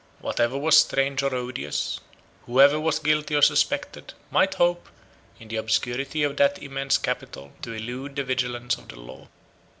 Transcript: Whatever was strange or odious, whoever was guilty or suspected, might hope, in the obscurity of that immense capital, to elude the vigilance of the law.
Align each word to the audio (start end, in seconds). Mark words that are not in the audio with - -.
Whatever 0.19 0.57
was 0.57 0.77
strange 0.79 1.21
or 1.21 1.35
odious, 1.35 1.99
whoever 2.47 2.79
was 2.79 2.97
guilty 2.97 3.35
or 3.35 3.43
suspected, 3.43 4.13
might 4.31 4.55
hope, 4.55 4.89
in 5.39 5.47
the 5.47 5.57
obscurity 5.57 6.23
of 6.23 6.37
that 6.37 6.57
immense 6.59 6.97
capital, 6.97 7.51
to 7.61 7.73
elude 7.73 8.15
the 8.15 8.23
vigilance 8.23 8.77
of 8.79 8.87
the 8.87 8.99
law. 8.99 9.27